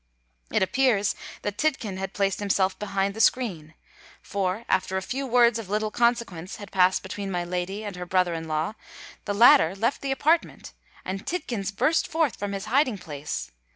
It 0.51 0.63
appears 0.63 1.13
that 1.43 1.59
Tidkins 1.59 1.99
had 1.99 2.15
placed 2.15 2.39
himself 2.39 2.79
behind 2.79 3.13
the 3.13 3.21
screen; 3.21 3.75
for, 4.23 4.65
after 4.67 4.97
a 4.97 5.01
few 5.03 5.27
words 5.27 5.59
of 5.59 5.69
little 5.69 5.91
consequence 5.91 6.55
had 6.55 6.71
passed 6.71 7.03
between 7.03 7.29
my 7.29 7.43
lady 7.43 7.83
and 7.85 7.95
her 7.97 8.05
brother 8.07 8.33
in 8.33 8.47
law, 8.47 8.73
the 9.25 9.35
latter 9.35 9.75
left 9.75 10.01
the 10.01 10.11
apartment—and 10.11 11.27
Tidkins 11.27 11.69
burst 11.71 12.07
forth 12.07 12.35
from 12.39 12.53
his 12.53 12.65
hiding 12.65 12.97
place! 12.97 13.51